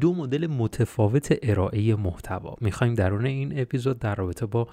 [0.00, 2.56] دو مدل متفاوت ارائه محتوا.
[2.60, 4.68] می‌خوایم درون این اپیزود در رابطه با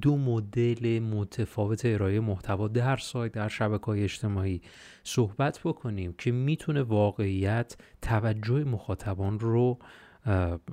[0.00, 4.62] دو مدل متفاوت ارائه محتوا در سایت در شبکه های اجتماعی
[5.04, 9.78] صحبت بکنیم که می‌تونه واقعیت توجه مخاطبان رو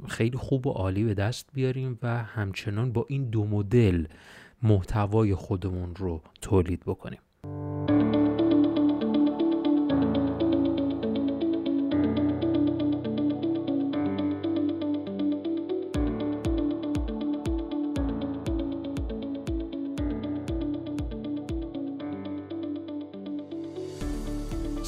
[0.07, 4.05] خیلی خوب و عالی به دست بیاریم و همچنان با این دو مدل
[4.63, 7.19] محتوای خودمون رو تولید بکنیم.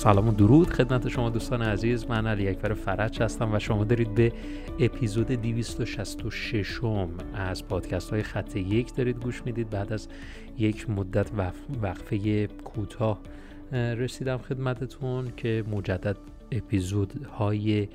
[0.01, 2.05] سلام و درود خدمت شما دوستان عزیز.
[2.09, 4.33] من علی اکبر فرج هستم و شما دارید به
[4.79, 6.79] اپیزود 266
[7.33, 9.69] از پادکست های خط یک دارید گوش می‌دید.
[9.69, 10.07] بعد از
[10.57, 11.31] یک مدت
[11.81, 13.21] وقفه کوتاه
[13.71, 16.17] رسیدم خدمتتون که مجدد
[16.51, 17.87] اپیزودهای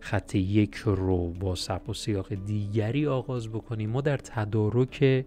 [0.00, 3.90] خط یک رو با سب و سیاق دیگری آغاز بکنیم.
[3.90, 5.24] ما در تدارک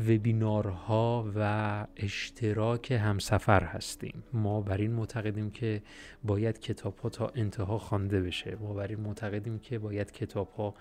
[0.00, 4.22] وبینارها و اشتراک همسفر هستیم.
[4.32, 5.82] ما بر این معتقدیم که
[6.24, 8.56] باید کتاب ها تا انتها خوانده بشه.
[8.60, 10.74] ما بر این معتقدیم که باید کتاب ها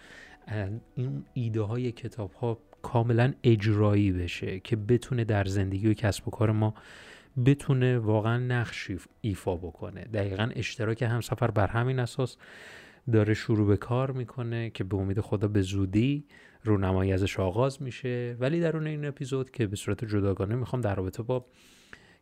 [0.96, 6.32] این ایده های کتاب ها کاملا اجرایی بشه که بتونه در زندگی و کسب و
[6.32, 6.74] کار ما
[7.46, 8.92] بتونه واقعا نقش
[9.22, 10.04] ایفا بکنه.
[10.04, 12.38] دقیقا اشتراک همسفر بر همین اساس
[13.12, 16.26] داره شروع به کار می‌کنه که به امید خدا به زودی
[16.64, 18.38] رونمایی ازش آغاز میشه.
[18.40, 21.46] ولی در اون این اپیزود که به صورت جداگانه می‌خوام در رابطه با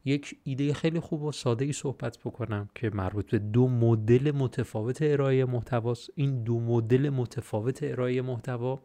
[0.06, 4.98] یک ایده خیلی خوب و ساده ای صحبت بکنم که مربوط به دو مدل متفاوت
[5.02, 6.10] ارائه محتواست.
[6.16, 8.82] این دو مدل متفاوت ارائه محتوا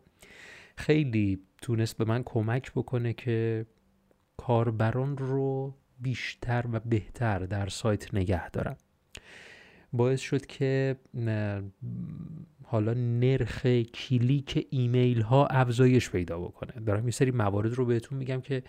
[0.77, 3.67] خیلی تونست به من کمک بکنه که
[4.37, 8.77] کاربران رو بیشتر و بهتر در سایت نگه دارم.
[9.97, 10.97] باعث شد که
[12.69, 16.85] حالا نرخ کلیک ایمیل ها افزایش پیدا بکنه.
[16.87, 18.63] دارم یه سری موارد رو بهتون میگم که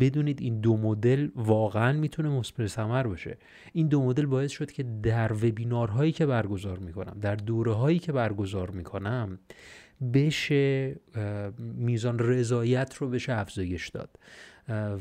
[0.00, 3.38] بدونید این دو مدل واقعا می‌تونه مثمر ثمر باشه.
[3.72, 8.12] این دو مدل باعث شد که در وبینارهایی که برگزار می‌کنم در دوره هایی که
[8.12, 9.38] برگزار می‌کنم
[10.12, 10.96] بشه
[11.58, 14.10] میزان رضایت رو بشه افزایش داد.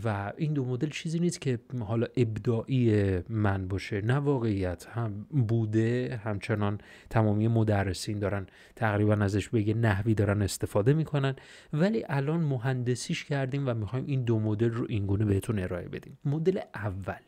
[0.03, 4.01] و این دو مدل چیزی نیست که حالا ابداعی من باشه.
[4.01, 6.77] نه واقعیت هم بوده همچنان
[7.09, 11.35] تمامی مدرسین دارن تقریبا ازش بگه نحوی دارن استفاده می‌کنن.
[11.73, 16.17] ولی الان مهندسیش کردیم و می‌خوایم این دو مدل رو اینگونه بهتون ارائه بدیم.
[16.25, 17.19] مدل اول.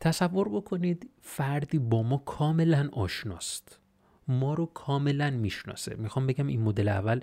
[0.00, 3.80] تصور بکنید فردی با ما کاملا آشناست.
[4.28, 5.94] ما رو کاملا می‌شناسه.
[5.94, 7.20] می‌خوام بگم این مدل اول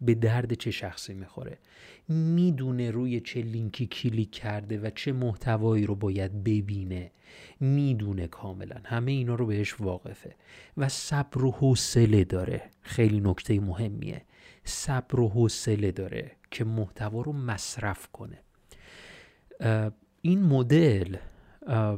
[0.00, 1.58] به درد چه شخصی می‌خوره.
[2.08, 7.10] می‌دونه روی چه لینکی کلیک کرده و چه محتوایی رو باید ببینه.
[7.60, 8.76] می‌دونه کاملا.
[8.84, 10.34] همه اینا رو بهش واقفه.
[10.76, 12.62] و صبر و حوصله داره.
[12.80, 14.22] خیلی نکته مهمیه.
[14.64, 18.38] صبر و حوصله داره که محتوا رو مصرف کنه.
[20.22, 21.16] این مدل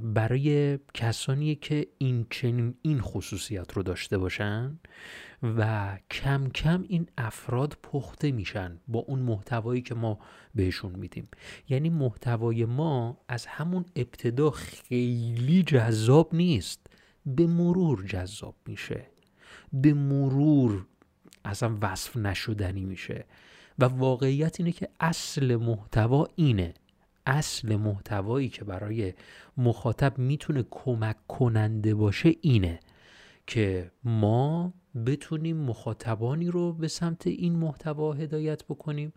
[0.03, 4.79] برای کسانی که این چنین این خصوصیت رو داشته باشن
[5.43, 10.19] و کم کم این افراد پخته میشن با اون محتوایی که ما
[10.55, 11.29] بهشون میدیم.
[11.69, 16.87] یعنی محتوای ما از همون ابتدا خیلی جذاب نیست.
[17.27, 19.07] به مرور جذاب میشه.
[19.73, 20.87] به مرور
[21.45, 23.25] اصلا وصف نشدنی میشه.
[23.79, 26.75] و واقعیت اینه که اصل محتوا اینه.
[27.29, 29.15] اصل محتوایی که برای
[29.57, 32.81] مخاطب می‌تونه کمک کننده باشه اینه
[33.47, 34.75] که ما
[35.07, 39.13] بتونیم مخاطبانی رو به سمت این محتوا هدایت بکنیم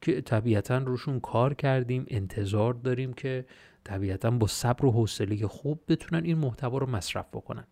[0.00, 3.46] که طبیعتا روشون کار کردیم انتظار داریم که
[3.84, 7.64] طبیعتا با صبر و حوصله خوب بتونن این محتوا رو مصرف بکنن.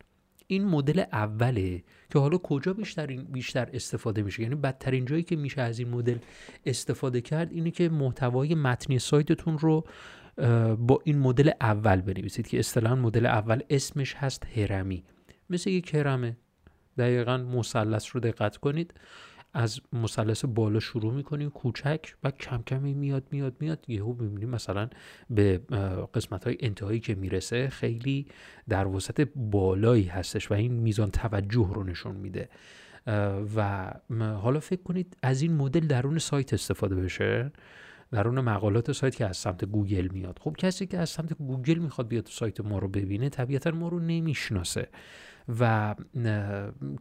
[0.46, 1.82] این مدل اوله
[2.12, 6.18] که حالا کجا بیشتر بیشتر استفاده میشه؟ یعنی بدترین جایی که میشه از این مدل
[6.66, 9.84] استفاده کرد اینه که محتوای متنی سایتتون رو
[10.78, 15.04] با این مدل اول بنویسید که اصطلاحا مدل اول اسمش هست هرمی.
[15.50, 16.36] مثل یک هرمه
[16.98, 18.94] دقیقا مثلث رو دقت کنید.
[19.54, 23.84] از مثلث بالا شروع می‌کنیم کوچک و کم کمی میاد میاد میاد.
[23.88, 24.88] یهو می‌بینیم مثلا
[25.30, 25.58] به
[26.14, 28.26] قسمت های انتهایی که می‌رسه خیلی
[28.68, 32.48] در وسط بالایی هستش و این میزان توجه رو نشون میده.
[33.56, 37.52] و حالا فکر کنید از این مدل درون سایت استفاده بشه.
[38.12, 40.38] درون مقالات سایت که از سمت گوگل میاد.
[40.42, 43.98] خب کسی که از سمت گوگل می‌خواد بیاد سایت ما رو ببینه طبیعتا ما رو
[44.00, 44.88] نمی‌شناسه.
[45.60, 45.94] و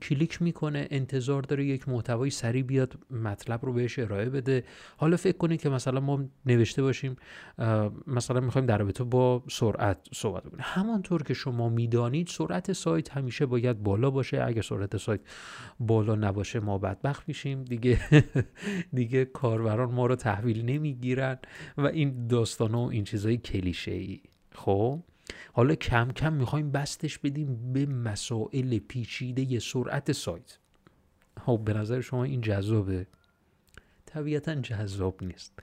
[0.01, 4.63] کلیک می‌کنه انتظار داره یک محتوای سریع بیاد مطلب رو بهش ارائه بده.
[4.98, 7.16] حالا فکر کنید که مثلا ما نوشته باشیم
[8.07, 13.45] مثلا می‌خوایم در رابطه با سرعت صحبت کنیم همانطور که شما می‌دانید سرعت سایت همیشه
[13.45, 14.44] باید بالا باشه.
[14.44, 15.22] اگر سرعت سایت
[15.80, 17.63] بالا نباشه ما بدبخت میشیم.
[17.63, 18.00] دیگه
[18.94, 21.38] دیگه کاربران ما رو تحویل نمی‌گیرن
[21.78, 24.22] و این داستان و این چیزای کلیشه ای
[24.56, 25.04] خب؟
[25.53, 30.57] حالا کم کم می‌خوایم بستش بدیم به مسائل پیچیده سرعت سایت.
[31.45, 33.07] خب به نظر شما این جذابه؟
[34.06, 35.59] طبیعتا جذاب نیست.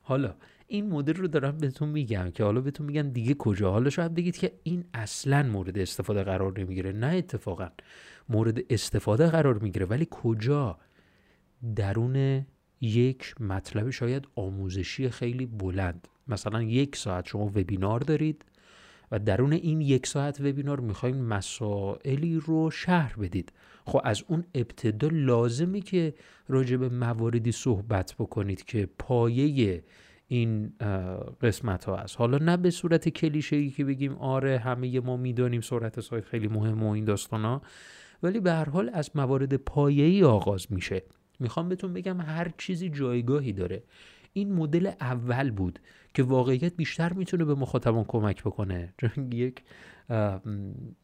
[0.00, 0.34] حالا
[0.66, 3.70] این مدل رو دارم بهتون میگم که حالا بهتون میگم دیگه کجا.
[3.70, 6.92] حالا شاید بگید که این اصلا مورد استفاده قرار نمی‌گیره.
[6.92, 7.68] نه اتفاقا.
[8.28, 9.86] مورد استفاده قرار می‌گیره.
[9.86, 10.78] ولی کجا؟
[11.76, 12.46] درون
[12.80, 16.08] یک مطلب شاید آموزشی خیلی بلند.
[16.28, 18.44] مثلا یک ساعت شما وبینار دارید.
[19.14, 23.52] و درون این یک ساعت وبینار می‌خوایم مسائلی رو شهر بدید.
[23.86, 26.14] خب از اون ابتدا لازمه که
[26.48, 29.82] راجع به مواردی صحبت بکنید که پایه
[30.28, 30.72] این
[31.42, 35.60] قسمت ها هست حالا نه به صورت کلیشه ای که بگیم آره همه ما می‌دانیم
[35.60, 37.62] سرعت سایت خیلی مهمه و این داستان ها
[38.22, 41.02] ولی به هر حال از موارد پایه ای آغاز میشه.
[41.40, 43.82] می‌خوام بهتون بگم هر چیزی جایگاهی داره.
[44.36, 45.78] این مدل اول بود
[46.14, 48.94] که واقعیت بیشتر می‌تونه به مخاطبان کمک بکنه.
[48.98, 49.62] چون یک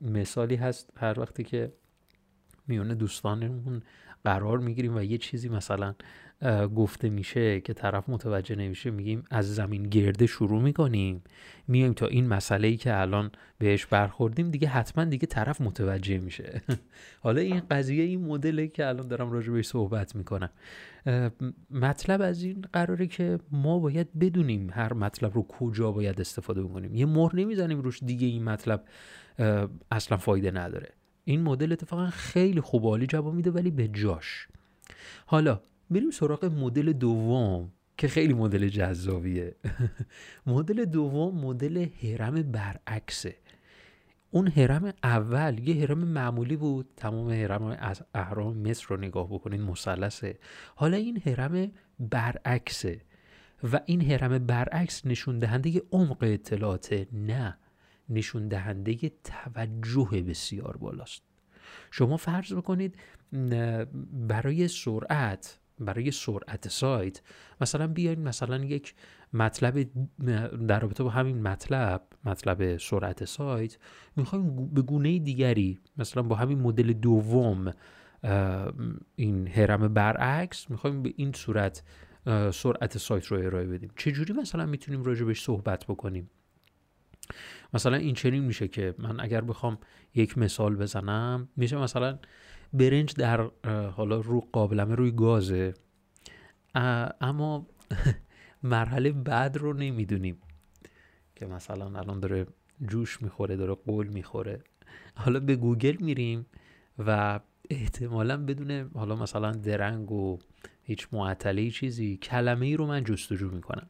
[0.00, 1.72] مثالی هست هر وقتی که
[2.66, 3.82] میونه دوستانمون
[4.24, 5.94] قرار می‌گیریم و یه چیزی مثلا
[6.76, 11.22] گفته میشه که طرف متوجه نمیشه میگیم از زمین گرده شروع می‌کنیم
[11.68, 16.62] میایم تا این مسئله ای که الان بهش برخوردیم دیگه حتما دیگه طرف متوجه میشه.
[17.24, 20.50] حالا این قضیه این مدلی که الان دارم راجع بهش صحبت می‌کنم.
[21.70, 26.94] مطلب از این قراره که ما باید بدونیم هر مطلب رو کجا باید استفاده بکنیم.
[26.94, 28.84] یه مهر نمی‌زنیم روش دیگه این مطلب
[29.90, 30.88] اصلا فایده نداره.
[31.30, 34.48] این مدل اتفاقا خیلی خوب عالی جواب میده ولی به جاش.
[35.26, 35.60] حالا
[35.90, 39.56] بریم سراغ مدل دوم که خیلی مدل جذابیه.
[40.46, 43.36] مدل دوم مدل هرم برعکسه.
[44.30, 46.88] اون هرم اول یه هرم معمولی بود.
[46.96, 50.38] تمام هرم از اهرام مصر رو نگاه بکنین مثلثه.
[50.74, 53.00] حالا این هرم برعکسه
[53.72, 57.58] و این هرم برعکس نشون دهنده عمق اطلاعات نه.
[58.10, 61.22] نشون دهنده توجه بسیار بالاست.
[61.90, 62.96] شما فرض بکنید
[64.12, 67.22] برای سرعت برای سرعت سایت
[67.60, 68.94] مثلا بیاین مثلا یک
[69.32, 69.86] مطلب
[70.66, 73.78] در رابطه با همین مطلب مطلب سرعت سایت
[74.16, 77.72] می‌خوایم به گونه دیگری مثلا با همین مدل دوم
[79.16, 81.82] این هرم برعکس می‌خوایم به این صورت
[82.52, 83.90] سرعت سایت رو ارائه بدیم.
[83.96, 86.30] چجوری مثلا می‌تونیم راجبش صحبت بکنیم؟
[87.74, 89.78] مثلا این چنین میشه که من اگر بخوام
[90.14, 92.18] یک مثال بزنم میشه مثلا
[92.72, 93.50] برنج در
[93.90, 95.74] حالا رو قابلمه روی گازه
[97.20, 97.66] اما
[98.62, 100.38] مرحله بعد رو نمی‌دونیم
[101.36, 102.46] که مثلا الان داره
[102.88, 104.60] جوش می‌خوره داره قول می‌خوره.
[105.14, 106.46] حالا به گوگل میریم
[106.98, 107.40] و
[107.70, 110.38] احتمالا بدون حالا مثلا درنگ و
[110.82, 113.88] هیچ معطلی چیزی کلمه ای رو من جستجو می‌کنم.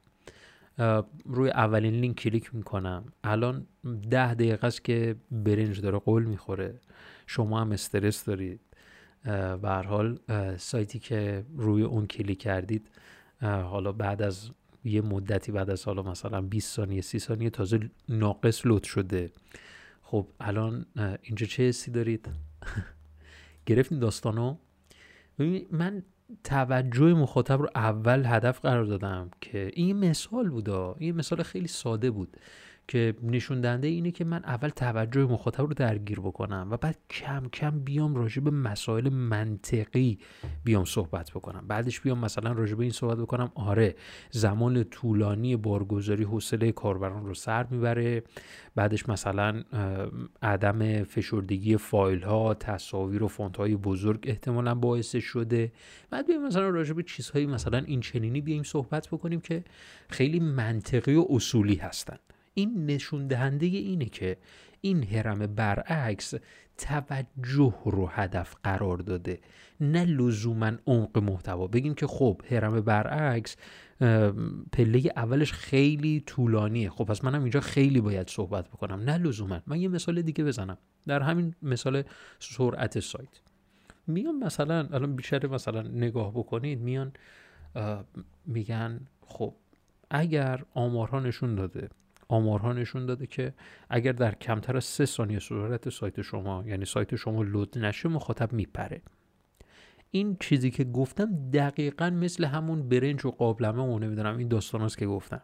[1.24, 3.04] روی اولین لینک کلیک می‌کنم.
[3.24, 3.66] الان
[4.10, 6.80] ده دقیقه است که برنج داره قول می‌خوره.
[7.26, 8.60] شما هم استرس دارید.
[9.62, 10.18] به حال
[10.56, 12.90] سایتی که روی اون کلیک کردید
[13.40, 14.50] حالا بعد از
[14.84, 19.30] یه مدتی بعد از حالا مثلا 20 ثانیه 30 ثانیه تازه ناقص لود شده.
[20.02, 20.86] خب الان
[21.22, 22.28] اینجا چه حسی دارید؟
[23.66, 24.56] گرفتین داستانو؟
[25.70, 26.02] من
[26.44, 32.10] توجه مخاطب رو اول هدف قرار دادم که این مثال بودا این مثال خیلی ساده
[32.10, 32.36] بود.
[32.90, 37.80] که نشون اینه که من اول توجه مخاطب رو درگیر بکنم و بعد کم کم
[37.80, 40.18] بیام راجع به مسائل منطقی
[40.64, 41.64] بیام صحبت بکنم.
[41.68, 43.94] بعدش بیام مثلا راجع به این صحبت بکنم آره
[44.30, 48.22] زمان طولانی بارگذاری حوصله کاربران رو سر می‌بره.
[48.74, 49.62] بعدش مثلا
[50.42, 55.72] عدم فشردگی فایل ها تصاویر و فونت های بزرگ احتمالا باعث شده.
[56.10, 59.64] بعد بیایم مثلا راجع به چیزهایی مثلا این چنینی بیایم صحبت بکنیم که
[60.08, 62.20] خیلی منطقی و اصولی هستند
[62.54, 64.36] این نشون دهنده اینه که
[64.80, 66.34] این هرم برعکس
[66.78, 69.40] توجه رو هدف قرار داده
[69.80, 71.66] نه لزوما عمق محتوا.
[71.66, 73.56] بگیم که خب هرم برعکس
[74.72, 76.90] پله اولش خیلی طولانیه.
[76.90, 79.00] خب پس منم اینجا خیلی باید صحبت بکنم.
[79.00, 79.60] نه لزوما.
[79.66, 80.78] من یه مثال دیگه بزنم.
[81.06, 82.02] در همین مثال
[82.38, 83.40] سرعت سایت.
[84.06, 87.12] میان مثلا الان بیشتر مثلا نگاه بکنید میان
[88.46, 89.54] میگن خب
[90.10, 91.88] اگر آمارها نشون داده
[92.30, 93.54] آمارها نشون داده که
[93.90, 98.52] اگر در کمتر از سه ثانیه سرعت سایت شما یعنی سایت شما لود نشه مخاطب
[98.52, 99.02] میپره.
[100.10, 105.06] این چیزی که گفتم دقیقا مثل همون برنج و قابلمه و نمی‌دونم این داستان که
[105.06, 105.42] گفتم.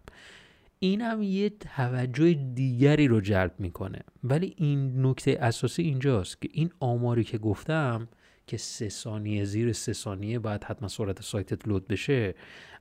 [0.78, 4.00] این هم یه توجه دیگری رو جلب می‌کنه.
[4.24, 8.08] ولی این نکته اساسی اینجاست که این آماری که گفتم
[8.46, 12.34] که سه ثانیه زیر سه ثانیه باید حتما سرعت سایتت لود بشه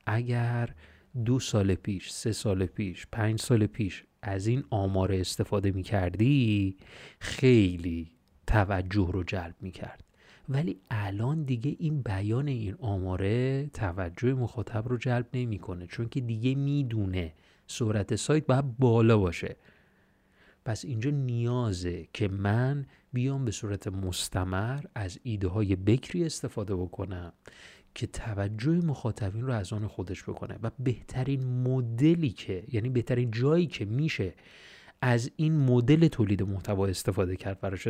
[0.05, 0.69] اگر
[1.25, 6.77] دو سال پیش سه سال پیش پنج سال پیش از این آمار استفاده می کردی
[7.19, 8.11] خیلی
[8.47, 10.03] توجه رو جلب می کرد
[10.49, 16.55] ولی الان دیگه این بیان این آماره توجه مخاطب رو جلب نمی‌کنه چون که دیگه
[16.55, 17.33] می‌دونه
[17.67, 19.55] سرعت سایت باید بالا باشه.
[20.65, 27.33] پس اینجا نیازه که من بیام به صورت مستمر از ایده های بکری استفاده بکنم.
[27.95, 33.67] که توجه مخاطبین رو از آن خودش بکنه و بهترین مدلی که یعنی بهترین جایی
[33.67, 34.33] که میشه
[35.01, 37.87] از این مدل تولید محتوا استفاده کرد براش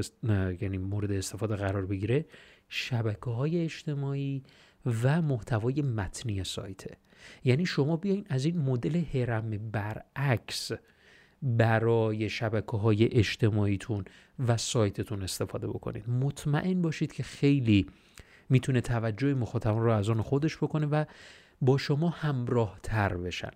[0.61, 2.25] یعنی مورد استفاده قرار بگیره
[2.69, 4.43] شبکه های اجتماعی
[5.03, 6.97] و محتوای متنی سایته
[7.43, 10.71] یعنی شما بیاین از این مدل هرم برعکس
[11.41, 14.05] برای شبکه های اجتماعیتون
[14.47, 16.09] و سایتتون استفاده بکنید.
[16.09, 17.85] مطمئن باشید که خیلی
[18.49, 21.05] می‌تونه توجه مخاطبان رو از آن خودش بکنه و
[21.61, 23.51] با شما همراه تر بشن.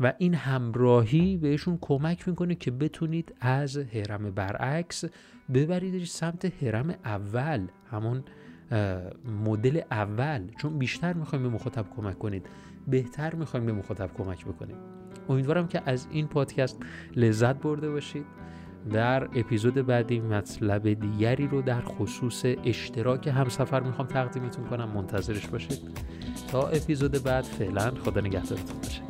[0.00, 5.04] و این همراهی بهشون کمک می‌کنه که بتونید از هرم برعکس
[5.54, 8.24] ببرید سمت هرم اول همون
[9.44, 10.48] مدل اول.
[10.58, 12.46] چون بیشتر می‌خوایم به مخاطب کمک کنید
[12.86, 14.76] بهتر می‌خوایم به مخاطب کمک بکنیم.
[15.28, 16.80] امیدوارم که از این پادکست
[17.16, 18.24] لذت برده باشید.
[18.92, 24.88] در اپیزود بعدی مطلب دیگری رو در خصوص اشتراک همسفر می‌خوام تقدیمتون کنم.
[24.88, 25.78] منتظرش باشید.
[26.52, 29.09] تا اپیزود بعد فعلا خدا نگهدارتون باشه.